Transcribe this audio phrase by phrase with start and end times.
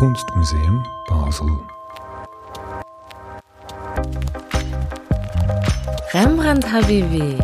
[0.00, 1.46] Kunstmuseum Basel.
[6.14, 7.36] Rembrandt Habibi,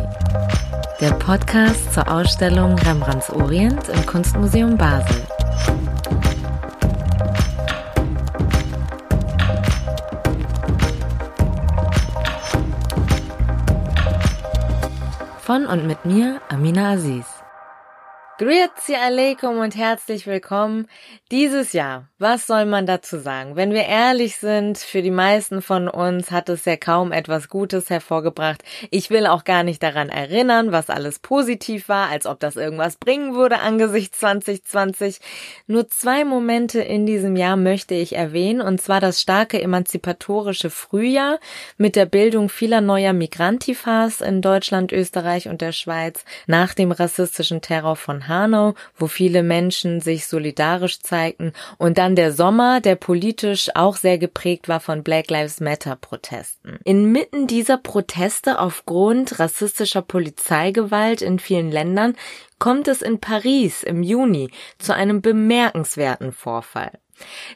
[0.99, 5.21] der Podcast zur Ausstellung Rembrandts Orient im Kunstmuseum Basel.
[15.41, 17.37] Von und mit mir, Amina Aziz.
[18.39, 20.87] Grüezi alaikum und herzlich willkommen.
[21.31, 23.55] Dieses Jahr, was soll man dazu sagen?
[23.55, 27.91] Wenn wir ehrlich sind, für die meisten von uns hat es ja kaum etwas Gutes
[27.91, 28.63] hervorgebracht.
[28.89, 32.95] Ich will auch gar nicht daran erinnern, was alles positiv war, als ob das irgendwas
[32.95, 35.19] bringen würde angesichts 2020.
[35.67, 41.39] Nur zwei Momente in diesem Jahr möchte ich erwähnen, und zwar das starke emanzipatorische Frühjahr
[41.77, 47.61] mit der Bildung vieler neuer Migrantifas in Deutschland, Österreich und der Schweiz nach dem rassistischen
[47.61, 53.69] Terror von Hanau, wo viele Menschen sich solidarisch zeigten, und dann der Sommer, der politisch
[53.75, 56.79] auch sehr geprägt war von Black Lives Matter Protesten.
[56.83, 62.15] Inmitten dieser Proteste aufgrund rassistischer Polizeigewalt in vielen Ländern
[62.59, 66.91] kommt es in Paris im Juni zu einem bemerkenswerten Vorfall.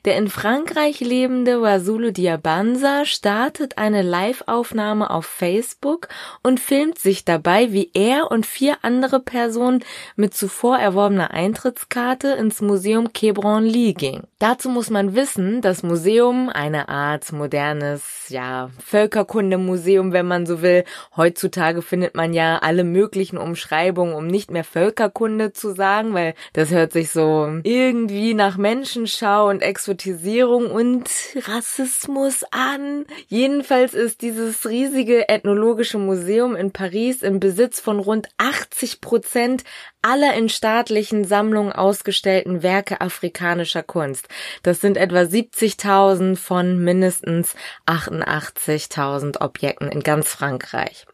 [0.05, 6.07] Der in Frankreich lebende Wasulu Diabanza startet eine Live-Aufnahme auf Facebook
[6.41, 9.83] und filmt sich dabei, wie er und vier andere Personen
[10.15, 14.23] mit zuvor erworbener Eintrittskarte ins Museum Quai Branly ging.
[14.39, 20.83] Dazu muss man wissen, das Museum, eine Art modernes, ja, Völkerkundemuseum, wenn man so will.
[21.15, 26.71] Heutzutage findet man ja alle möglichen Umschreibungen, um nicht mehr Völkerkunde zu sagen, weil das
[26.71, 33.05] hört sich so irgendwie nach Menschenschau und Exotisierung und Rassismus an.
[33.27, 39.63] Jedenfalls ist dieses riesige ethnologische Museum in Paris im Besitz von rund 80 Prozent
[40.01, 44.27] aller in staatlichen Sammlungen ausgestellten Werke afrikanischer Kunst.
[44.63, 47.53] Das sind etwa 70.000 von mindestens
[47.85, 51.05] 88.000 Objekten in ganz Frankreich.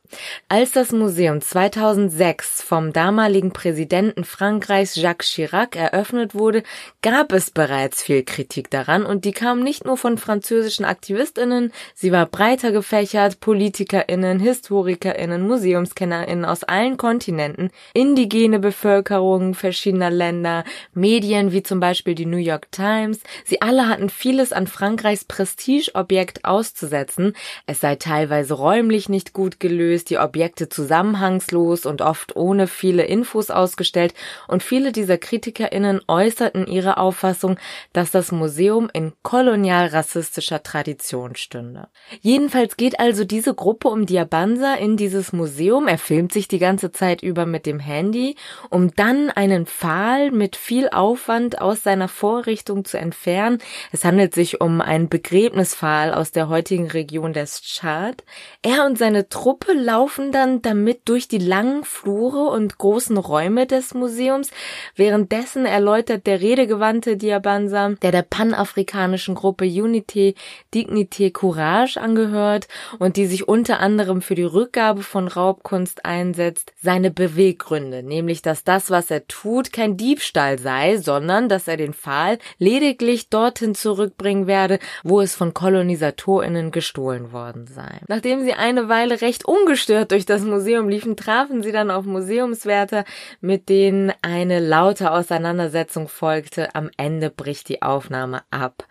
[0.50, 6.64] Als das Museum 2006 vom damaligen Präsidenten Frankreichs Jacques Chirac eröffnet wurde,
[7.02, 12.12] gab es bereits viel Kritik daran und die kam nicht nur von französischen Aktivistinnen, sie
[12.12, 20.64] war breiter gefächert, Politikerinnen, Historikerinnen, Museumskennerinnen aus allen Kontinenten, indigene Bevölkerung verschiedener Länder,
[20.94, 26.46] Medien wie zum Beispiel die New York Times, sie alle hatten vieles an Frankreichs Prestigeobjekt
[26.46, 27.34] auszusetzen,
[27.66, 33.04] es sei teilweise räumlich nicht gut gelöst, gelöst, die Objekte zusammenhangslos und oft ohne viele
[33.04, 34.14] Infos ausgestellt
[34.48, 37.58] und viele dieser KritikerInnen äußerten ihre Auffassung,
[37.94, 41.88] dass das Museum in kolonial-rassistischer Tradition stünde.
[42.22, 46.92] Jedenfalls geht also diese Gruppe um Diabansa in dieses Museum, er filmt sich die ganze
[46.92, 48.36] Zeit über mit dem Handy,
[48.70, 53.60] um dann einen Pfahl mit viel Aufwand aus seiner Vorrichtung zu entfernen.
[53.92, 58.24] Es handelt sich um einen Begräbnispfahl aus der heutigen Region des Tschad.
[58.62, 63.94] Er und seine Truppe laufen dann damit durch die langen Flure und großen Räume des
[63.94, 64.52] Museums.
[64.98, 70.36] Währenddessen erläutert der redegewandte Diabansa, der der panafrikanischen Gruppe Unité
[70.74, 72.68] Dignité Courage angehört
[73.00, 78.66] und die sich unter anderem für die Rückgabe von Raubkunst einsetzt, seine Beweggründe, nämlich dass
[78.66, 84.48] das, was er tut, kein Diebstahl sei, sondern dass er den Pfahl lediglich dorthin zurückbringen
[84.48, 88.02] werde, wo es von KolonisatorInnen gestohlen worden sei.
[88.10, 92.04] Nachdem sie eine Weile recht ungeschickt ungestört durch das Museum liefen, trafen sie dann auf
[92.04, 93.06] Museumswärter,
[93.42, 96.74] mit denen eine laute Auseinandersetzung folgte.
[96.74, 98.88] Am Ende bricht die Aufnahme ab.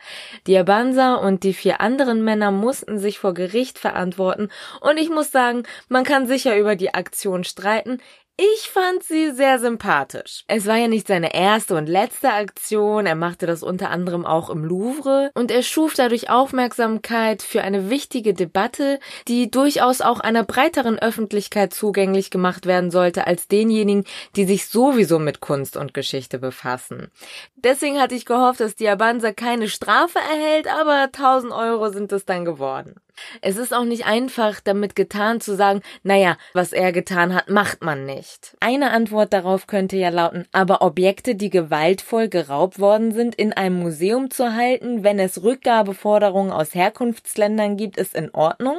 [0.47, 4.49] Diabansa und die vier anderen Männer mussten sich vor Gericht verantworten
[4.81, 7.99] und ich muss sagen, man kann sicher über die Aktion streiten.
[8.39, 10.45] Ich fand sie sehr sympathisch.
[10.47, 14.51] Es war ja nicht seine erste und letzte Aktion, er machte das unter anderem auch
[14.51, 20.45] im Louvre und er schuf dadurch Aufmerksamkeit für eine wichtige Debatte, die durchaus auch einer
[20.45, 24.05] breiteren Öffentlichkeit zugänglich gemacht werden sollte als denjenigen,
[24.37, 27.11] die sich sowieso mit Kunst und Geschichte befassen.
[27.57, 32.45] Deswegen hatte ich gehofft, dass Diabanza keine Strafe erhält, aber 1000 Euro sind es dann
[32.45, 32.97] geworden.
[33.41, 37.83] Es ist auch nicht einfach damit getan zu sagen, naja, was er getan hat, macht
[37.83, 38.57] man nicht.
[38.61, 43.79] Eine Antwort darauf könnte ja lauten, aber Objekte, die gewaltvoll geraubt worden sind, in einem
[43.79, 48.79] Museum zu halten, wenn es Rückgabeforderungen aus Herkunftsländern gibt, ist in Ordnung?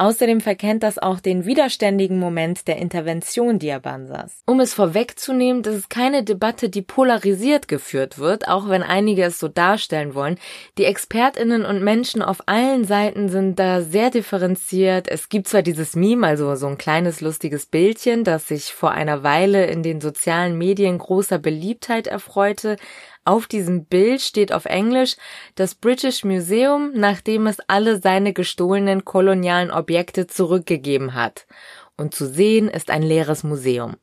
[0.00, 4.40] Außerdem verkennt das auch den widerständigen Moment der Intervention Diabansas.
[4.46, 9.38] Um es vorwegzunehmen, das ist keine Debatte, die polarisiert geführt wird, auch wenn einige es
[9.38, 10.38] so darstellen wollen.
[10.78, 15.06] Die Expertinnen und Menschen auf allen Seiten sind da sehr differenziert.
[15.06, 19.22] Es gibt zwar dieses Meme, also so ein kleines lustiges Bildchen, das sich vor einer
[19.22, 22.78] Weile in den sozialen Medien großer Beliebtheit erfreute,
[23.24, 25.16] Auf diesem Bild steht auf Englisch
[25.54, 31.46] das British Museum, nachdem es alle seine gestohlenen kolonialen Objekte zurückgegeben hat.
[31.96, 33.96] Und zu sehen ist ein leeres Museum.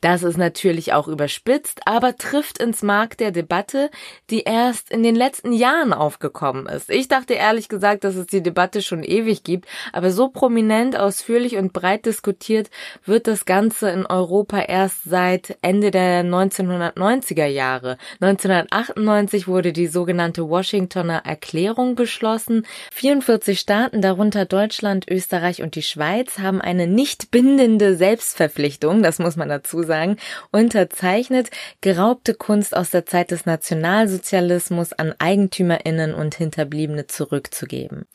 [0.00, 3.90] Das ist natürlich auch überspitzt, aber trifft ins Mark der Debatte,
[4.30, 6.90] die erst in den letzten Jahren aufgekommen ist.
[6.90, 11.56] Ich dachte ehrlich gesagt, dass es die Debatte schon ewig gibt, aber so prominent, ausführlich
[11.56, 12.70] und breit diskutiert
[13.04, 17.96] wird das Ganze in Europa erst seit Ende der 1990er Jahre.
[18.20, 22.66] 1998 wurde die sogenannte Washingtoner Erklärung beschlossen.
[22.92, 29.36] 44 Staaten, darunter Deutschland, Österreich und die Schweiz, haben eine nicht bindende Selbstverpflichtung, das muss
[29.36, 30.16] man dazu sagen,
[30.50, 38.06] unterzeichnet, geraubte Kunst aus der Zeit des Nationalsozialismus an Eigentümerinnen und Hinterbliebene zurückzugeben.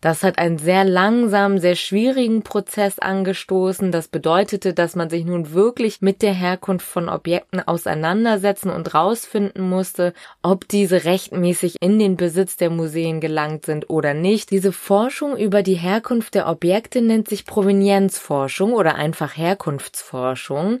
[0.00, 3.92] Das hat einen sehr langsamen, sehr schwierigen Prozess angestoßen.
[3.92, 9.68] Das bedeutete, dass man sich nun wirklich mit der Herkunft von Objekten auseinandersetzen und rausfinden
[9.68, 14.50] musste, ob diese rechtmäßig in den Besitz der Museen gelangt sind oder nicht.
[14.50, 20.80] Diese Forschung über die Herkunft der Objekte nennt sich Provenienzforschung oder einfach Herkunftsforschung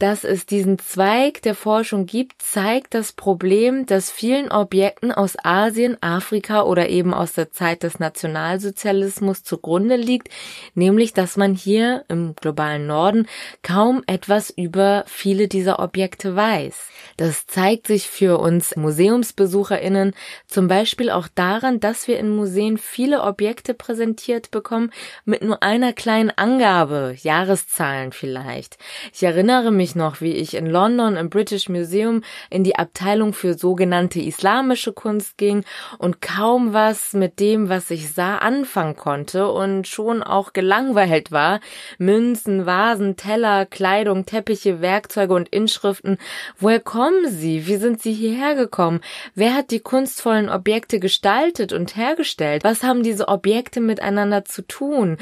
[0.00, 5.98] dass es diesen Zweig der Forschung gibt, zeigt das Problem, dass vielen Objekten aus Asien,
[6.00, 10.30] Afrika oder eben aus der Zeit des Nationalsozialismus zugrunde liegt,
[10.74, 13.26] nämlich dass man hier im globalen Norden
[13.62, 16.88] kaum etwas über viele dieser Objekte weiß.
[17.18, 20.14] Das zeigt sich für uns Museumsbesucherinnen
[20.46, 24.90] zum Beispiel auch daran, dass wir in Museen viele Objekte präsentiert bekommen
[25.26, 28.78] mit nur einer kleinen Angabe, Jahreszahlen vielleicht.
[29.12, 33.54] Ich erinnere mich noch, wie ich in London im British Museum in die Abteilung für
[33.54, 35.64] sogenannte islamische Kunst ging
[35.98, 41.60] und kaum was mit dem, was ich sah, anfangen konnte und schon auch gelangweilt war.
[41.98, 46.18] Münzen, Vasen, Teller, Kleidung, Teppiche, Werkzeuge und Inschriften.
[46.58, 47.66] Woher kommen sie?
[47.66, 49.00] Wie sind sie hierher gekommen?
[49.34, 52.64] Wer hat die kunstvollen Objekte gestaltet und hergestellt?
[52.64, 55.18] Was haben diese Objekte miteinander zu tun?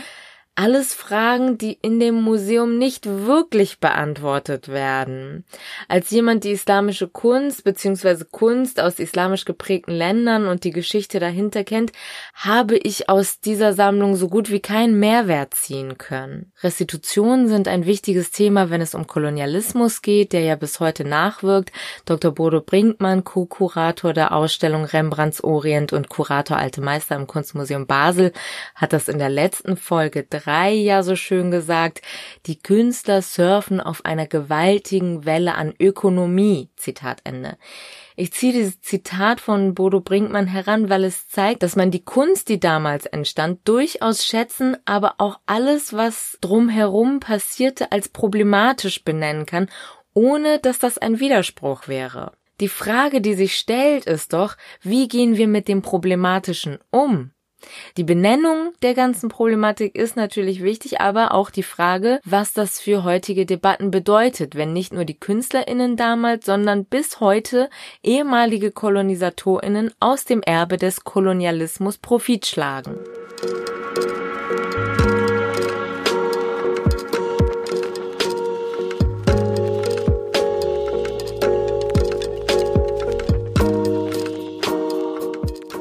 [0.60, 5.44] Alles Fragen, die in dem Museum nicht wirklich beantwortet werden.
[5.86, 8.24] Als jemand die islamische Kunst bzw.
[8.28, 11.92] Kunst aus islamisch geprägten Ländern und die Geschichte dahinter kennt,
[12.34, 16.50] habe ich aus dieser Sammlung so gut wie keinen Mehrwert ziehen können.
[16.60, 21.70] Restitutionen sind ein wichtiges Thema, wenn es um Kolonialismus geht, der ja bis heute nachwirkt.
[22.04, 22.32] Dr.
[22.32, 28.32] Bodo Brinkmann, Co-Kurator der Ausstellung Rembrandts Orient und Kurator Alte Meister im Kunstmuseum Basel,
[28.74, 32.02] hat das in der letzten Folge 3 ja so schön gesagt,
[32.46, 36.70] die Künstler surfen auf einer gewaltigen Welle an Ökonomie.
[36.76, 37.56] Zitat Ende.
[38.16, 42.48] Ich ziehe dieses Zitat von Bodo Brinkmann heran, weil es zeigt, dass man die Kunst,
[42.48, 49.68] die damals entstand, durchaus schätzen, aber auch alles, was drumherum passierte, als problematisch benennen kann,
[50.14, 52.32] ohne dass das ein Widerspruch wäre.
[52.60, 57.30] Die Frage, die sich stellt, ist doch, wie gehen wir mit dem Problematischen um?
[57.96, 63.04] Die Benennung der ganzen Problematik ist natürlich wichtig, aber auch die Frage, was das für
[63.04, 67.68] heutige Debatten bedeutet, wenn nicht nur die Künstlerinnen damals, sondern bis heute
[68.02, 72.98] ehemalige Kolonisatorinnen aus dem Erbe des Kolonialismus Profit schlagen.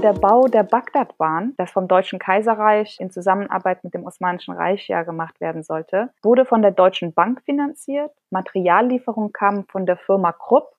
[0.07, 5.03] Der Bau der Bagdadbahn, das vom Deutschen Kaiserreich in Zusammenarbeit mit dem Osmanischen Reich ja
[5.03, 8.13] gemacht werden sollte, wurde von der Deutschen Bank finanziert.
[8.29, 10.69] Materiallieferungen kamen von der Firma Krupp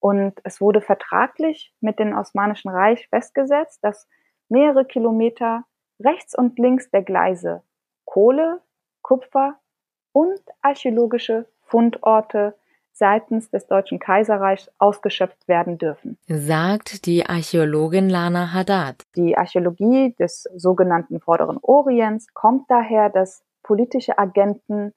[0.00, 4.08] und es wurde vertraglich mit dem Osmanischen Reich festgesetzt, dass
[4.48, 5.64] mehrere Kilometer
[6.02, 7.62] rechts und links der Gleise
[8.06, 8.62] Kohle,
[9.02, 9.56] Kupfer
[10.12, 12.54] und archäologische Fundorte
[12.92, 16.18] seitens des Deutschen Kaiserreichs ausgeschöpft werden dürfen.
[16.28, 19.02] Sagt die Archäologin Lana Haddad.
[19.16, 24.92] Die Archäologie des sogenannten Vorderen Orients kommt daher, dass politische Agenten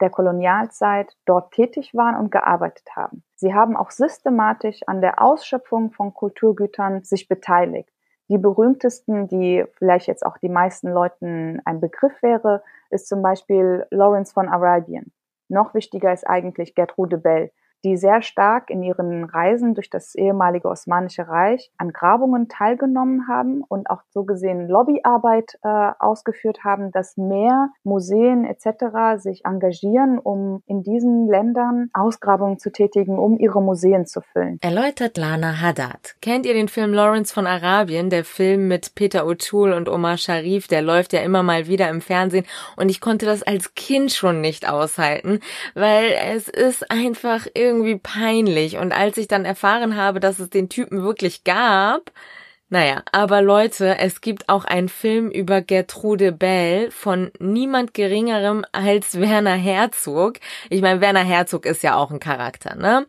[0.00, 3.24] der Kolonialzeit dort tätig waren und gearbeitet haben.
[3.34, 7.90] Sie haben auch systematisch an der Ausschöpfung von Kulturgütern sich beteiligt.
[8.28, 13.86] Die berühmtesten, die vielleicht jetzt auch die meisten Leuten ein Begriff wäre, ist zum Beispiel
[13.90, 15.12] Lawrence von Arabien.
[15.48, 17.50] Noch wichtiger ist eigentlich Gertrude Bell,
[17.84, 23.62] die sehr stark in ihren Reisen durch das ehemalige Osmanische Reich an Grabungen teilgenommen haben
[23.68, 29.22] und auch so gesehen Lobbyarbeit äh, ausgeführt haben, dass mehr Museen etc.
[29.22, 34.58] sich engagieren, um in diesen Ländern Ausgrabungen zu tätigen, um ihre Museen zu füllen.
[34.60, 36.16] Erläutert Lana Haddad.
[36.20, 38.10] Kennt ihr den Film Lawrence von Arabien?
[38.10, 42.00] Der Film mit Peter O'Toole und Omar Sharif, der läuft ja immer mal wieder im
[42.00, 45.40] Fernsehen und ich konnte das als Kind schon nicht aushalten,
[45.74, 48.78] weil es ist einfach irgendwie irgendwie peinlich.
[48.78, 52.12] Und als ich dann erfahren habe, dass es den Typen wirklich gab,
[52.70, 59.18] naja, aber Leute, es gibt auch einen Film über Gertrude Bell von niemand geringerem als
[59.18, 60.34] Werner Herzog.
[60.68, 63.06] Ich meine, Werner Herzog ist ja auch ein Charakter, ne?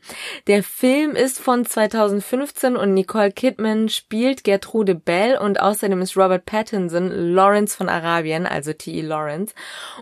[0.48, 6.46] Der Film ist von 2015 und Nicole Kidman spielt Gertrude Bell und außerdem ist Robert
[6.46, 9.02] Pattinson Lawrence von Arabien, also T.E.
[9.02, 9.54] Lawrence.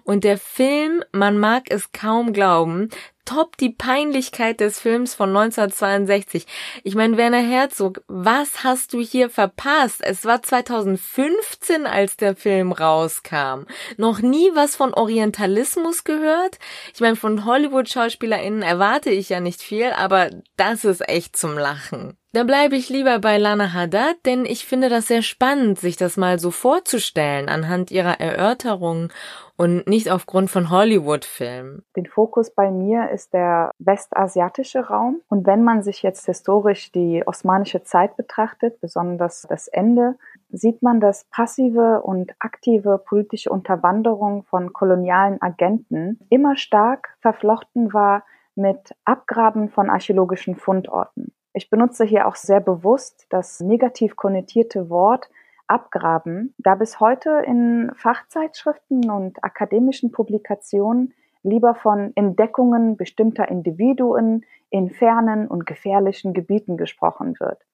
[0.03, 2.89] Und der Film, man mag es kaum glauben,
[3.27, 6.47] top die Peinlichkeit des Films von 1962.
[6.83, 10.01] Ich meine, Werner Herzog, was hast du hier verpasst?
[10.01, 13.65] Es war 2015, als der Film rauskam.
[13.97, 16.57] Noch nie was von Orientalismus gehört?
[16.93, 22.17] Ich meine, von Hollywood-SchauspielerInnen erwarte ich ja nicht viel, aber das ist echt zum Lachen.
[22.33, 26.17] Da bleibe ich lieber bei Lana Haddad, denn ich finde das sehr spannend, sich das
[26.17, 29.11] mal so vorzustellen anhand ihrer Erörterungen
[29.57, 31.83] und nicht aufgrund von Hollywood-Filmen.
[31.95, 35.21] Den Fokus bei mir ist der westasiatische Raum.
[35.27, 40.15] Und wenn man sich jetzt historisch die osmanische Zeit betrachtet, besonders das Ende,
[40.49, 48.23] sieht man, dass passive und aktive politische Unterwanderung von kolonialen Agenten immer stark verflochten war
[48.55, 51.33] mit Abgraben von archäologischen Fundorten.
[51.53, 55.27] Ich benutze hier auch sehr bewusst das negativ konnotierte Wort
[55.67, 64.89] abgraben, da bis heute in Fachzeitschriften und akademischen Publikationen lieber von Entdeckungen bestimmter Individuen in
[64.89, 67.66] fernen und gefährlichen Gebieten gesprochen wird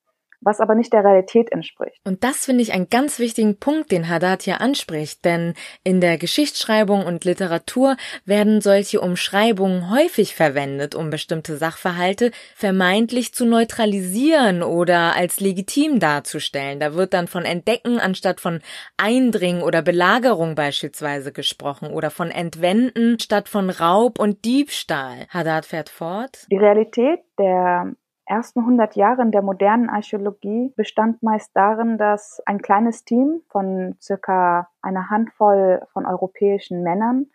[0.44, 2.00] was aber nicht der Realität entspricht.
[2.06, 6.18] Und das finde ich einen ganz wichtigen Punkt, den Haddad hier anspricht, denn in der
[6.18, 15.16] Geschichtsschreibung und Literatur werden solche Umschreibungen häufig verwendet, um bestimmte Sachverhalte vermeintlich zu neutralisieren oder
[15.16, 16.80] als legitim darzustellen.
[16.80, 18.62] Da wird dann von Entdecken anstatt von
[18.98, 25.26] Eindringen oder Belagerung beispielsweise gesprochen oder von Entwenden statt von Raub und Diebstahl.
[25.30, 26.46] Haddad fährt fort.
[26.52, 27.94] Die Realität der
[28.26, 34.70] ersten 100 Jahren der modernen Archäologie bestand meist darin, dass ein kleines Team von circa
[34.82, 37.28] einer Handvoll von europäischen Männern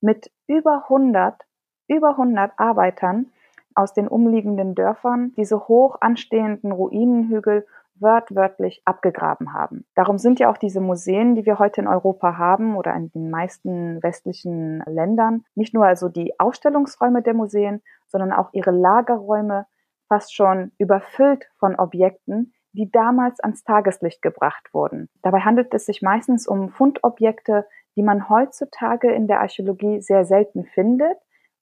[0.00, 1.42] mit über 100,
[1.88, 3.26] über 100 Arbeitern
[3.74, 7.66] aus den umliegenden Dörfern diese hoch anstehenden Ruinenhügel
[8.00, 9.84] wörtwörtlich abgegraben haben.
[9.94, 13.30] Darum sind ja auch diese Museen, die wir heute in Europa haben oder in den
[13.30, 19.66] meisten westlichen Ländern, nicht nur also die Ausstellungsräume der Museen, sondern auch ihre Lagerräume,
[20.08, 25.08] fast schon überfüllt von Objekten, die damals ans Tageslicht gebracht wurden.
[25.22, 30.64] Dabei handelt es sich meistens um Fundobjekte, die man heutzutage in der Archäologie sehr selten
[30.64, 31.16] findet,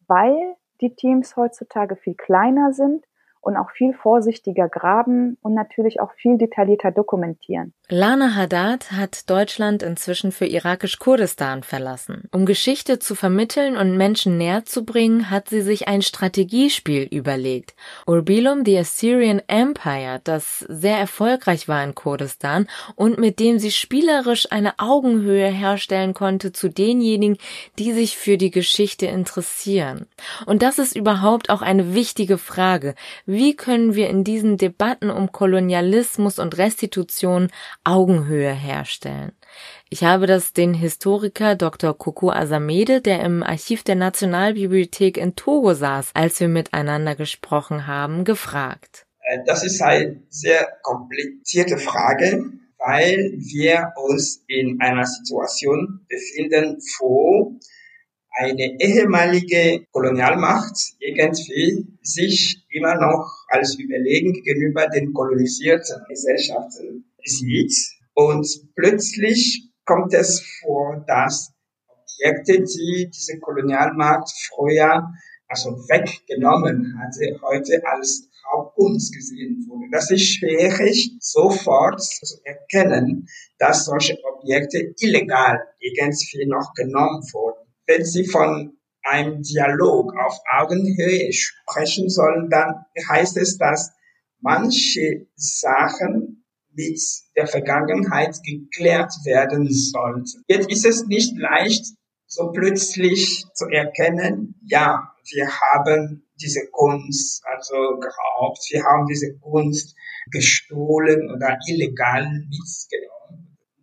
[0.07, 3.05] weil die Teams heutzutage viel kleiner sind
[3.41, 7.73] und auch viel vorsichtiger graben und natürlich auch viel detaillierter dokumentieren.
[7.89, 12.29] Lana Haddad hat Deutschland inzwischen für irakisch-Kurdistan verlassen.
[12.33, 17.77] Um Geschichte zu vermitteln und Menschen näher zu bringen, hat sie sich ein Strategiespiel überlegt.
[18.07, 22.67] Urbilum the Assyrian Empire, das sehr erfolgreich war in Kurdistan
[22.97, 27.39] und mit dem sie spielerisch eine Augenhöhe herstellen konnte zu denjenigen,
[27.79, 30.07] die sich für die Geschichte interessieren.
[30.47, 32.97] Und das ist überhaupt auch eine wichtige Frage.
[33.55, 37.49] Können wir in diesen Debatten um Kolonialismus und Restitution
[37.85, 39.33] Augenhöhe herstellen?
[39.91, 41.97] Ich habe das den Historiker Dr.
[41.97, 48.25] Koko Asamede, der im Archiv der Nationalbibliothek in Togo saß, als wir miteinander gesprochen haben,
[48.25, 49.07] gefragt.
[49.21, 57.59] Äh, das ist eine sehr komplizierte Frage, weil wir uns in einer Situation befinden, wo
[58.37, 67.75] eine ehemalige Kolonialmacht irgendwie sich immer noch als überlegen gegenüber den kolonisierten Gesellschaften sieht.
[68.13, 71.53] Und plötzlich kommt es vor, dass
[71.89, 75.09] Objekte, die diese Kolonialmacht früher
[75.49, 79.89] also weggenommen hatte, heute als Raubkunst gesehen wurde.
[79.93, 83.29] Das ist schwierig, sofort zu erkennen,
[83.59, 87.46] dass solche Objekte illegal irgendwie noch genommen wurden
[87.87, 93.93] wenn Sie von einem Dialog auf Augenhöhe sprechen sollen, dann heißt es, dass
[94.41, 97.01] manche Sachen mit
[97.37, 100.45] der Vergangenheit geklärt werden sollten.
[100.49, 101.87] Jetzt ist es nicht leicht,
[102.27, 109.97] so plötzlich zu erkennen, ja, wir haben diese Kunst also geraubt, wir haben diese Kunst
[110.31, 113.16] gestohlen oder illegal mitgenommen.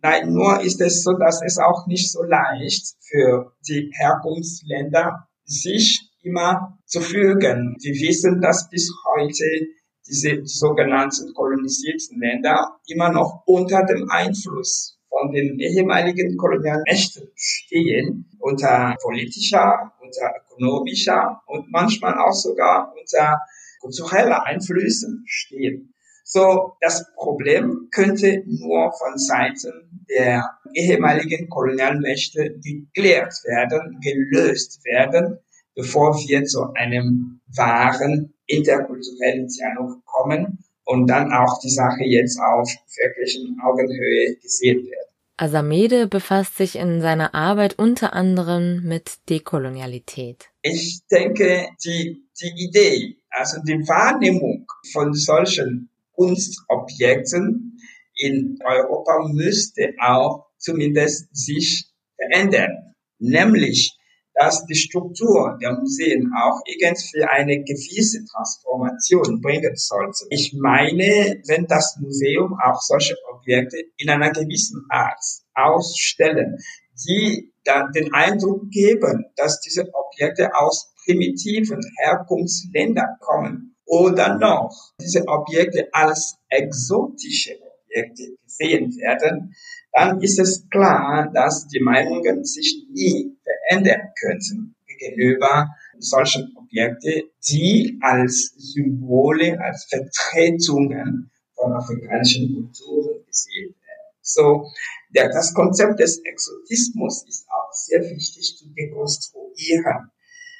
[0.04, 6.10] Nein, nur ist es so, dass es auch nicht so leicht für die Herkunftsländer sich
[6.20, 7.74] immer zu fügen.
[7.80, 9.66] Wir wissen, dass bis heute
[10.06, 18.96] diese sogenannten kolonisierten Länder immer noch unter dem Einfluss von den ehemaligen Kolonialmächten stehen, unter
[19.00, 23.40] politischer, unter ökonomischer und manchmal auch sogar unter
[23.80, 25.93] kultureller Einflüssen stehen.
[26.26, 35.38] So, das Problem könnte nur von Seiten der ehemaligen Kolonialmächte geklärt werden, gelöst werden,
[35.74, 42.70] bevor wir zu einem wahren interkulturellen Dialog kommen und dann auch die Sache jetzt auf
[42.96, 45.04] wirklichen Augenhöhe gesehen wird.
[45.36, 50.46] Asamede befasst sich in seiner Arbeit unter anderem mit Dekolonialität.
[50.62, 57.78] Ich denke, die, die Idee, also die Wahrnehmung von solchen Kunstobjekten
[58.16, 62.94] in Europa müsste auch zumindest sich verändern.
[63.18, 63.96] Nämlich,
[64.34, 70.26] dass die Struktur der Museen auch irgendwie eine gewisse Transformation bringen sollte.
[70.30, 75.22] Ich meine, wenn das Museum auch solche Objekte in einer gewissen Art
[75.54, 76.58] ausstellen,
[77.06, 85.26] die dann den Eindruck geben, dass diese Objekte aus primitiven Herkunftsländern kommen oder noch diese
[85.26, 89.54] Objekte als exotische Objekte gesehen werden,
[89.92, 97.98] dann ist es klar, dass die Meinungen sich nie verändern könnten gegenüber solchen Objekten, die
[98.00, 104.14] als Symbole, als Vertretungen von afrikanischen Kulturen gesehen werden.
[104.20, 104.70] So,
[105.14, 110.10] der, das Konzept des Exotismus ist auch sehr wichtig zu dekonstruieren.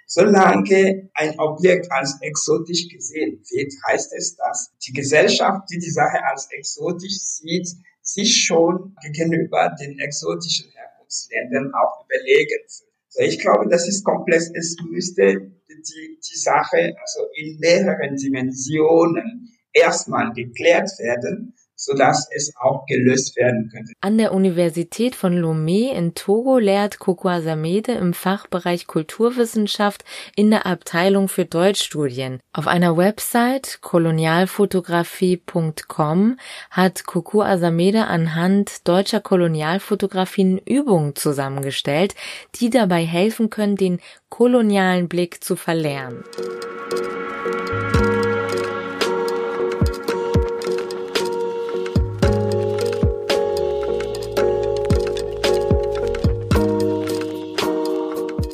[0.07, 6.23] Solange ein Objekt als exotisch gesehen wird, heißt es, dass die Gesellschaft, die die Sache
[6.25, 7.69] als exotisch sieht,
[8.03, 12.89] sich schon gegenüber den exotischen Herkunftsländern auch überlegen will.
[13.09, 14.51] So, ich glaube, das ist komplex.
[14.55, 22.87] Es müsste die, die Sache also in mehreren Dimensionen erstmal geklärt werden, sodass es auch
[22.87, 23.93] gelöst werden könnte.
[24.01, 30.05] An der Universität von Lomé in Togo lehrt Koko Samede im Fachbereich Kulturwissenschaft
[30.37, 32.41] in der Abteilung für Deutschstudien.
[32.53, 36.39] Auf einer Website kolonialfotografie.com
[36.71, 42.15] hat Koko Asamede anhand deutscher Kolonialfotografien Übungen zusammengestellt,
[42.57, 46.25] die dabei helfen können, den kolonialen Blick zu verlernen.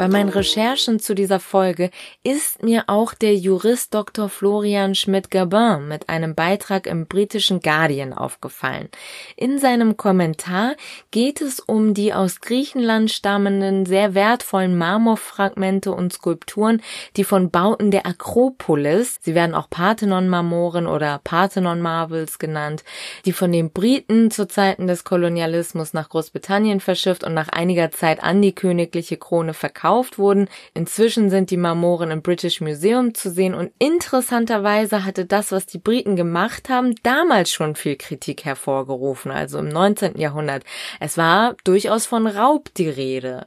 [0.01, 1.91] Bei meinen Recherchen zu dieser Folge
[2.23, 4.31] ist mir auch der Jurist Dr.
[4.31, 8.89] Florian Schmidt-Gabin mit einem Beitrag im britischen Guardian aufgefallen.
[9.37, 10.77] In seinem Kommentar
[11.11, 16.81] geht es um die aus Griechenland stammenden, sehr wertvollen Marmorfragmente und Skulpturen,
[17.19, 22.85] die von Bauten der Akropolis, sie werden auch Parthenon-Marmoren oder Parthenon-Marbles genannt,
[23.27, 28.23] die von den Briten zu Zeiten des Kolonialismus nach Großbritannien verschifft und nach einiger Zeit
[28.23, 30.49] an die königliche Krone verkauft verkauft wurden.
[30.75, 35.79] Inzwischen sind die Marmoren im British Museum zu sehen und interessanterweise hatte das, was die
[35.79, 40.17] Briten gemacht haben, damals schon viel Kritik hervorgerufen, also im 19.
[40.17, 40.63] Jahrhundert.
[41.01, 43.47] Es war durchaus von Raub die Rede.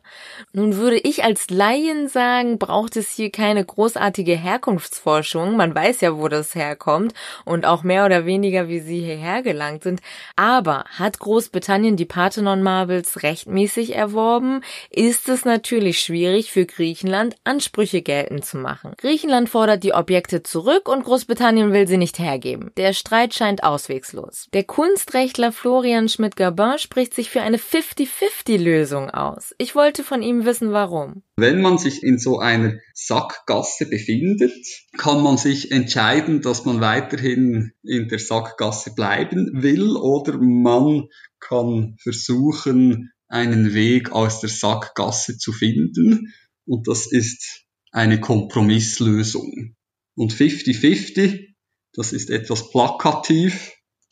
[0.52, 5.56] Nun würde ich als Laien sagen, braucht es hier keine großartige Herkunftsforschung.
[5.56, 7.14] Man weiß ja, wo das herkommt
[7.46, 10.02] und auch mehr oder weniger, wie sie hierher gelangt sind.
[10.36, 14.62] Aber hat Großbritannien die Parthenon Marbles rechtmäßig erworben?
[14.90, 18.94] Ist es natürlich schwierig, schwierig für Griechenland, Ansprüche geltend zu machen.
[18.98, 22.72] Griechenland fordert die Objekte zurück und Großbritannien will sie nicht hergeben.
[22.76, 24.48] Der Streit scheint auswegslos.
[24.54, 29.54] Der Kunstrechtler Florian Schmidt-Gabin spricht sich für eine 50-50-Lösung aus.
[29.60, 31.22] Ich wollte von ihm wissen, warum.
[31.36, 34.66] Wenn man sich in so einer Sackgasse befindet,
[34.98, 41.96] kann man sich entscheiden, dass man weiterhin in der Sackgasse bleiben will oder man kann
[42.02, 46.34] versuchen, einen Weg aus der Sackgasse zu finden.
[46.66, 49.76] Und das ist eine Kompromisslösung.
[50.16, 51.48] Und 50-50,
[51.94, 53.72] das ist etwas plakativ.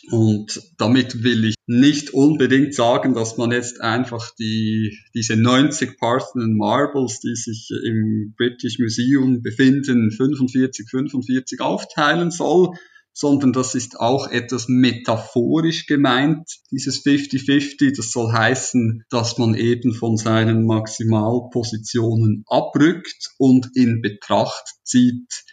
[0.09, 6.57] Und damit will ich nicht unbedingt sagen, dass man jetzt einfach die, diese 90 Parthenon
[6.57, 12.75] Marbles, die sich im British Museum befinden, 45, 45 aufteilen soll,
[13.13, 17.95] sondern das ist auch etwas metaphorisch gemeint, dieses 50-50.
[17.95, 25.43] Das soll heißen, dass man eben von seinen Maximalpositionen abrückt und in Betracht zieht,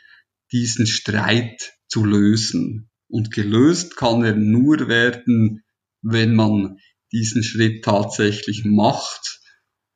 [0.53, 2.91] diesen Streit zu lösen.
[3.09, 5.65] Und gelöst kann er nur werden,
[6.03, 6.79] wenn man
[7.13, 9.38] diesen Schritt tatsächlich macht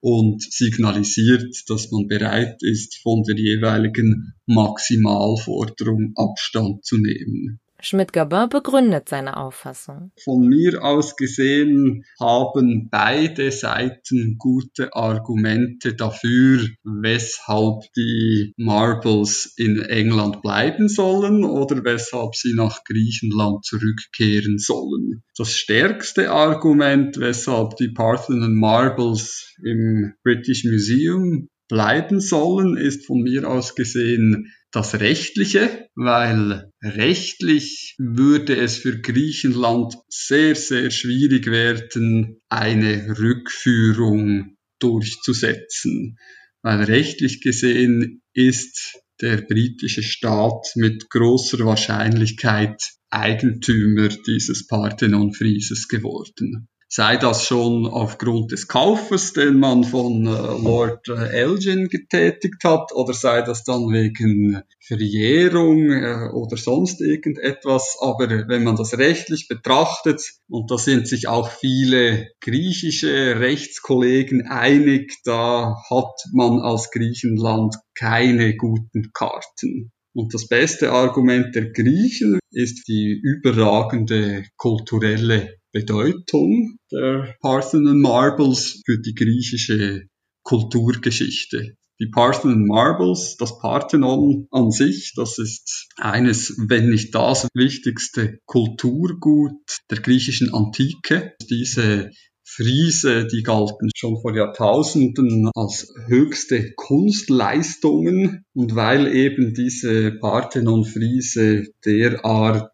[0.02, 7.61] und signalisiert, dass man bereit ist, von der jeweiligen Maximalforderung Abstand zu nehmen.
[7.84, 10.12] Schmidt-Gabin begründet seine Auffassung.
[10.22, 20.42] Von mir aus gesehen haben beide Seiten gute Argumente dafür, weshalb die Marbles in England
[20.42, 25.24] bleiben sollen oder weshalb sie nach Griechenland zurückkehren sollen.
[25.36, 33.48] Das stärkste Argument, weshalb die Parthenon Marbles im British Museum bleiben sollen, ist von mir
[33.48, 43.18] aus gesehen das Rechtliche, weil rechtlich würde es für Griechenland sehr, sehr schwierig werden, eine
[43.18, 46.18] Rückführung durchzusetzen.
[46.60, 57.16] Weil rechtlich gesehen ist der britische Staat mit großer Wahrscheinlichkeit Eigentümer dieses Parthenon-Frieses geworden sei
[57.16, 63.14] das schon aufgrund des Kaufes, den man von äh, Lord äh, Elgin getätigt hat, oder
[63.14, 67.96] sei das dann wegen Verjährung äh, oder sonst irgendetwas.
[67.98, 75.14] Aber wenn man das rechtlich betrachtet, und da sind sich auch viele griechische Rechtskollegen einig,
[75.24, 79.92] da hat man als Griechenland keine guten Karten.
[80.14, 88.98] Und das beste Argument der Griechen ist die überragende kulturelle Bedeutung der Parthenon Marbles für
[88.98, 90.02] die griechische
[90.42, 91.76] Kulturgeschichte.
[91.98, 99.52] Die Parthenon Marbles, das Parthenon an sich, das ist eines, wenn nicht das wichtigste Kulturgut
[99.90, 101.34] der griechischen Antike.
[101.48, 102.10] Diese
[102.54, 108.44] Friese, die galten schon vor Jahrtausenden als höchste Kunstleistungen.
[108.52, 112.70] Und weil eben diese Parthenon-Friese derart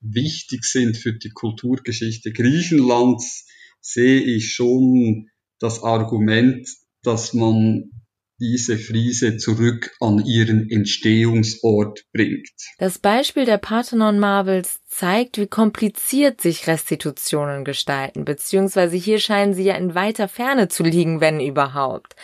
[0.00, 3.46] wichtig sind für die Kulturgeschichte Griechenlands,
[3.80, 5.28] sehe ich schon
[5.60, 6.68] das Argument,
[7.02, 7.90] dass man
[8.40, 12.48] diese Friese zurück an ihren Entstehungsort bringt.
[12.78, 19.64] Das Beispiel der Parthenon Marbles zeigt, wie kompliziert sich Restitutionen gestalten, beziehungsweise hier scheinen sie
[19.64, 22.14] ja in weiter Ferne zu liegen, wenn überhaupt.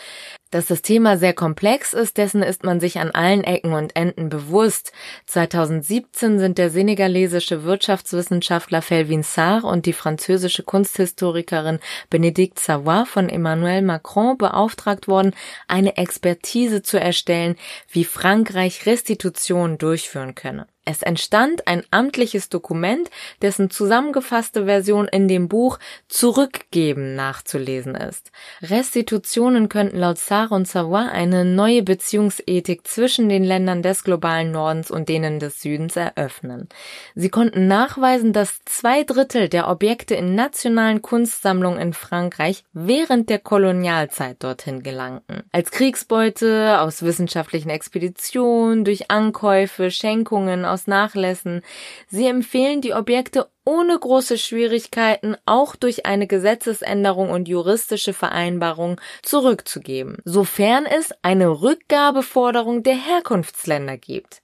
[0.51, 4.29] Dass das Thema sehr komplex ist, dessen ist man sich an allen Ecken und Enden
[4.29, 4.91] bewusst.
[5.25, 11.79] 2017 sind der senegalesische Wirtschaftswissenschaftler Felvin Sarr und die französische Kunsthistorikerin
[12.09, 15.33] Benedict Savoy von Emmanuel Macron beauftragt worden,
[15.67, 17.55] eine Expertise zu erstellen,
[17.89, 20.67] wie Frankreich Restitution durchführen könne.
[20.85, 23.09] Es entstand ein amtliches Dokument,
[23.41, 28.31] dessen zusammengefasste Version in dem Buch Zurückgeben nachzulesen ist.
[28.61, 34.91] Restitutionen könnten laut Sarre und Savoy eine neue Beziehungsethik zwischen den Ländern des globalen Nordens
[34.91, 36.69] und denen des Südens eröffnen.
[37.15, 43.39] Sie konnten nachweisen, dass zwei Drittel der Objekte in nationalen Kunstsammlungen in Frankreich während der
[43.39, 45.41] Kolonialzeit dorthin gelangten.
[45.51, 51.61] Als Kriegsbeute, aus wissenschaftlichen Expeditionen, durch Ankäufe, Schenkungen, aus Nachlässen.
[52.07, 60.19] Sie empfehlen die Objekte ohne große Schwierigkeiten auch durch eine Gesetzesänderung und juristische Vereinbarung zurückzugeben,
[60.23, 64.41] sofern es eine Rückgabeforderung der Herkunftsländer gibt.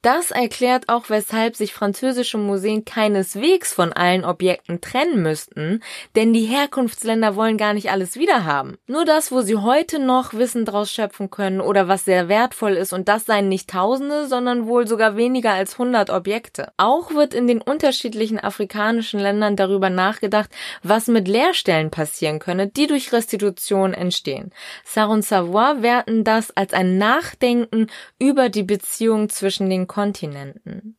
[0.00, 5.84] Das erklärt auch, weshalb sich französische Museen keineswegs von allen Objekten trennen müssten,
[6.16, 8.76] denn die Herkunftsländer wollen gar nicht alles wiederhaben.
[8.88, 12.92] Nur das, wo sie heute noch Wissen draus schöpfen können oder was sehr wertvoll ist
[12.92, 16.72] und das seien nicht Tausende, sondern wohl sogar weniger als 100 Objekte.
[16.76, 18.61] Auch wird in den unterschiedlichen afrikanischen
[19.20, 20.50] Ländern darüber nachgedacht,
[20.82, 24.52] was mit Leerstellen passieren könne, die durch Restitution entstehen.
[24.84, 30.96] Saron Savoy werten das als ein Nachdenken über die Beziehung zwischen den Kontinenten.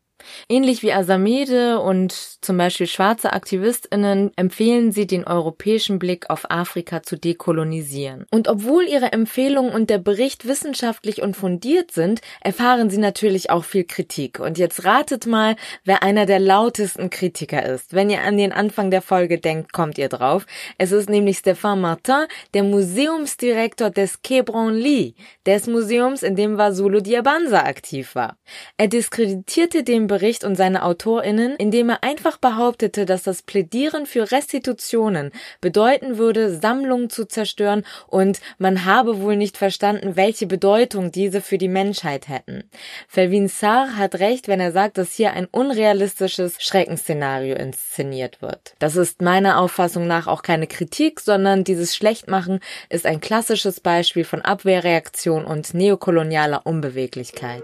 [0.49, 7.03] Ähnlich wie Asamede und zum Beispiel schwarze AktivistInnen empfehlen sie, den europäischen Blick auf Afrika
[7.03, 8.25] zu dekolonisieren.
[8.31, 13.63] Und obwohl ihre Empfehlungen und der Bericht wissenschaftlich und fundiert sind, erfahren sie natürlich auch
[13.63, 14.39] viel Kritik.
[14.39, 15.55] Und jetzt ratet mal,
[15.85, 17.93] wer einer der lautesten Kritiker ist.
[17.93, 20.45] Wenn ihr an den Anfang der Folge denkt, kommt ihr drauf.
[20.77, 27.01] Es ist nämlich Stéphane Martin, der Museumsdirektor des Quai Branly, des Museums, in dem Vasulu
[27.01, 28.37] Diabanza aktiv war.
[28.77, 34.31] Er diskreditierte den Bericht und seine AutorInnen, indem er einfach behauptete, dass das Plädieren für
[34.31, 41.41] Restitutionen bedeuten würde, Sammlungen zu zerstören und man habe wohl nicht verstanden, welche Bedeutung diese
[41.41, 42.69] für die Menschheit hätten.
[43.07, 48.75] Felvin Sarr hat recht, wenn er sagt, dass hier ein unrealistisches Schreckensszenario inszeniert wird.
[48.77, 54.25] Das ist meiner Auffassung nach auch keine Kritik, sondern dieses Schlechtmachen ist ein klassisches Beispiel
[54.25, 57.63] von Abwehrreaktion und neokolonialer Unbeweglichkeit.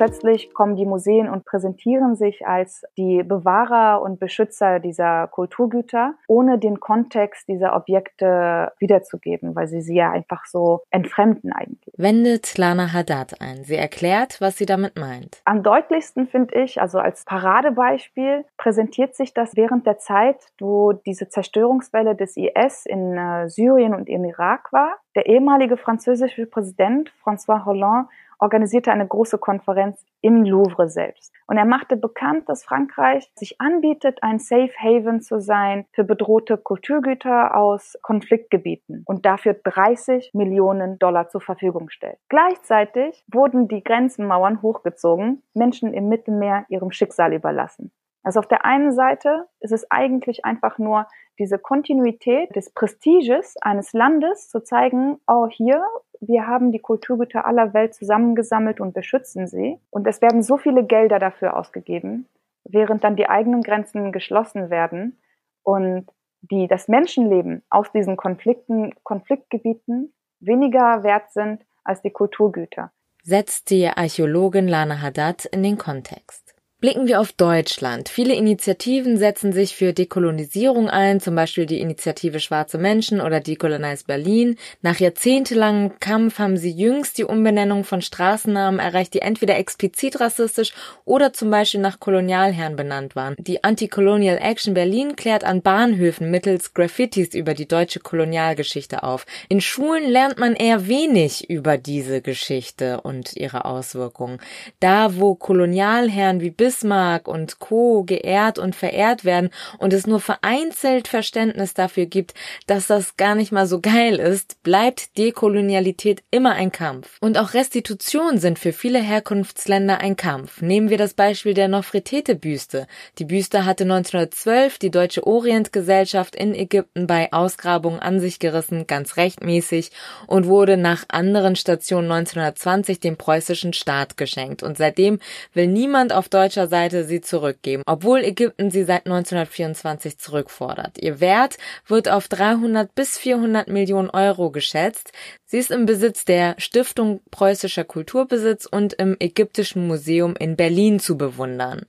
[0.00, 6.58] Plötzlich kommen die Museen und präsentieren sich als die Bewahrer und Beschützer dieser Kulturgüter, ohne
[6.58, 11.92] den Kontext dieser Objekte wiederzugeben, weil sie sie ja einfach so entfremden eigentlich.
[11.98, 13.64] Wendet Lana Haddad ein.
[13.64, 15.42] Sie erklärt, was sie damit meint.
[15.44, 21.28] Am deutlichsten finde ich, also als Paradebeispiel, präsentiert sich das während der Zeit, wo diese
[21.28, 24.96] Zerstörungswelle des IS in äh, Syrien und im Irak war.
[25.14, 28.08] Der ehemalige französische Präsident François Hollande
[28.40, 31.32] organisierte eine große Konferenz im Louvre selbst.
[31.46, 36.56] Und er machte bekannt, dass Frankreich sich anbietet, ein Safe Haven zu sein für bedrohte
[36.58, 42.18] Kulturgüter aus Konfliktgebieten und dafür 30 Millionen Dollar zur Verfügung stellt.
[42.28, 47.92] Gleichzeitig wurden die Grenzmauern hochgezogen, Menschen im Mittelmeer ihrem Schicksal überlassen.
[48.22, 51.06] Also auf der einen Seite ist es eigentlich einfach nur
[51.38, 55.82] diese Kontinuität des Prestiges eines Landes zu zeigen, oh hier,
[56.20, 59.78] wir haben die Kulturgüter aller Welt zusammengesammelt und beschützen sie.
[59.90, 62.28] Und es werden so viele Gelder dafür ausgegeben,
[62.64, 65.18] während dann die eigenen Grenzen geschlossen werden
[65.62, 66.06] und
[66.42, 72.92] die, das Menschenleben aus diesen Konflikten, Konfliktgebieten weniger wert sind als die Kulturgüter.
[73.22, 76.49] Setzt die Archäologin Lana Haddad in den Kontext.
[76.80, 78.08] Blicken wir auf Deutschland.
[78.08, 84.04] Viele Initiativen setzen sich für Dekolonisierung ein, zum Beispiel die Initiative Schwarze Menschen oder Decolonize
[84.06, 84.56] Berlin.
[84.80, 90.72] Nach jahrzehntelangem Kampf haben sie jüngst die Umbenennung von Straßennamen erreicht, die entweder explizit rassistisch
[91.04, 93.36] oder zum Beispiel nach Kolonialherren benannt waren.
[93.36, 99.26] Die Anti-Colonial Action Berlin klärt an Bahnhöfen mittels Graffitis über die deutsche Kolonialgeschichte auf.
[99.50, 104.38] In Schulen lernt man eher wenig über diese Geschichte und ihre Auswirkungen.
[104.78, 108.04] Da, wo Kolonialherren wie Bismarck und Co.
[108.04, 112.32] geehrt und verehrt werden und es nur vereinzelt Verständnis dafür gibt,
[112.68, 117.16] dass das gar nicht mal so geil ist, bleibt Dekolonialität immer ein Kampf.
[117.20, 120.62] Und auch Restitution sind für viele Herkunftsländer ein Kampf.
[120.62, 122.86] Nehmen wir das Beispiel der Nofretete-Büste.
[123.18, 129.16] Die Büste hatte 1912 die Deutsche Orientgesellschaft in Ägypten bei Ausgrabungen an sich gerissen, ganz
[129.16, 129.90] rechtmäßig,
[130.28, 134.62] und wurde nach anderen Stationen 1920 dem preußischen Staat geschenkt.
[134.62, 135.18] Und seitdem
[135.52, 140.98] will niemand auf deutscher deutscher Seite sie zurückgeben, obwohl Ägypten sie seit 1924 zurückfordert.
[140.98, 145.12] Ihr Wert wird auf 300 bis 400 Millionen Euro geschätzt.
[145.46, 151.16] Sie ist im Besitz der Stiftung Preußischer Kulturbesitz und im Ägyptischen Museum in Berlin zu
[151.16, 151.86] bewundern.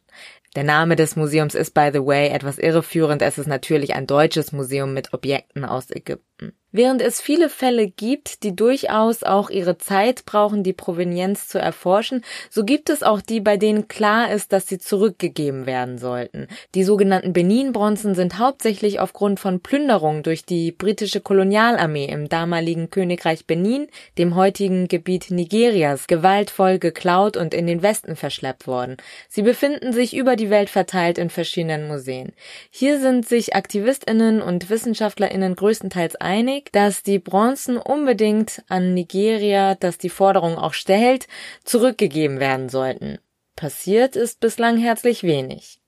[0.56, 3.22] Der Name des Museums ist, by the way, etwas irreführend.
[3.22, 6.31] Es ist natürlich ein deutsches Museum mit Objekten aus Ägypten.
[6.74, 12.24] Während es viele Fälle gibt, die durchaus auch ihre Zeit brauchen, die Provenienz zu erforschen,
[12.50, 16.48] so gibt es auch die, bei denen klar ist, dass sie zurückgegeben werden sollten.
[16.74, 23.46] Die sogenannten Benin-Bronzen sind hauptsächlich aufgrund von Plünderungen durch die britische Kolonialarmee im damaligen Königreich
[23.46, 28.96] Benin, dem heutigen Gebiet Nigerias, gewaltvoll geklaut und in den Westen verschleppt worden.
[29.28, 32.32] Sie befinden sich über die Welt verteilt in verschiedenen Museen.
[32.70, 39.76] Hier sind sich Aktivistinnen und Wissenschaftlerinnen größtenteils einig, einig, dass die Bronzen unbedingt an Nigeria,
[39.76, 41.28] das die Forderung auch stellt,
[41.66, 43.20] zurückgegeben werden sollten.
[43.58, 45.81] Passiert ist bislang herzlich wenig.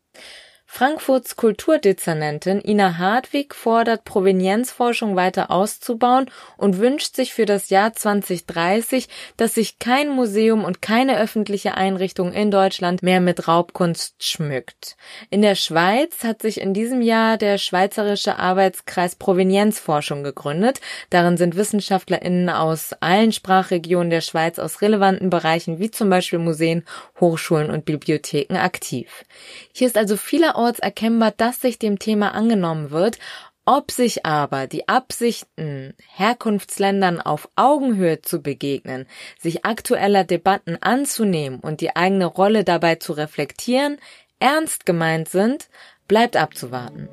[0.75, 9.07] Frankfurts Kulturdezernentin Ina Hartwig fordert, Provenienzforschung weiter auszubauen und wünscht sich für das Jahr 2030,
[9.37, 14.97] dass sich kein Museum und keine öffentliche Einrichtung in Deutschland mehr mit Raubkunst schmückt.
[15.29, 20.81] In der Schweiz hat sich in diesem Jahr der Schweizerische Arbeitskreis Provenienzforschung gegründet.
[21.11, 26.83] Darin sind WissenschaftlerInnen aus allen Sprachregionen der Schweiz aus relevanten Bereichen wie zum Beispiel Museen,
[27.19, 29.23] Hochschulen und Bibliotheken aktiv.
[29.71, 33.19] Hier ist also vieler vielerorts erkennbar, dass sich dem Thema angenommen wird,
[33.65, 39.05] ob sich aber die Absichten, Herkunftsländern auf Augenhöhe zu begegnen,
[39.39, 43.99] sich aktueller Debatten anzunehmen und die eigene Rolle dabei zu reflektieren,
[44.39, 45.69] ernst gemeint sind,
[46.07, 47.07] bleibt abzuwarten.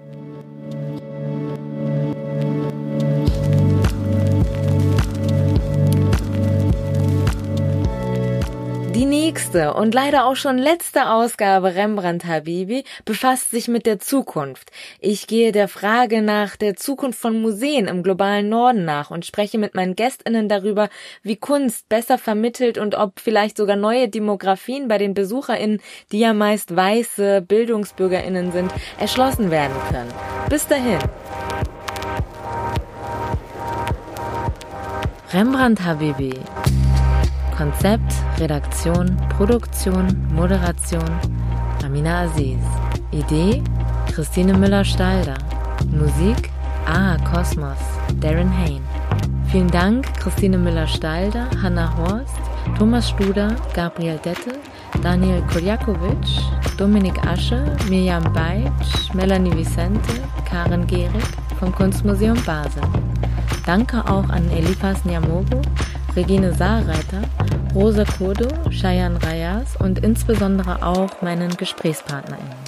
[9.00, 14.70] Die nächste und leider auch schon letzte Ausgabe Rembrandt Habibi befasst sich mit der Zukunft.
[15.00, 19.56] Ich gehe der Frage nach der Zukunft von Museen im globalen Norden nach und spreche
[19.56, 20.90] mit meinen Gästinnen darüber,
[21.22, 25.80] wie Kunst besser vermittelt und ob vielleicht sogar neue Demografien bei den Besucherinnen,
[26.12, 30.12] die ja meist weiße Bildungsbürgerinnen sind, erschlossen werden können.
[30.50, 30.98] Bis dahin.
[35.32, 36.34] Rembrandt Habibi
[37.60, 41.04] Konzept, Redaktion, Produktion, Moderation
[41.84, 42.62] Amina Aziz.
[43.12, 43.62] Idee
[44.10, 45.36] Christine Müller-Stalder.
[45.92, 46.50] Musik
[46.86, 47.76] Ah Kosmos
[48.22, 48.80] Darren Hain.
[49.52, 52.40] Vielen Dank Christine Müller-Stalder, Hannah Horst,
[52.78, 54.56] Thomas Studer, Gabriel Dettel,
[55.02, 56.40] Daniel Koljakovic,
[56.78, 60.14] Dominik Asche, Mirjam Beitsch, Melanie Vicente,
[60.46, 62.82] Karen Gehrig vom Kunstmuseum Basel.
[63.66, 65.60] Danke auch an Elipas Niamogo,
[66.16, 67.22] Regine Saarreiter,
[67.74, 72.59] Rosa Kodo, Shayan Rayas und insbesondere auch meinen GesprächspartnerInnen.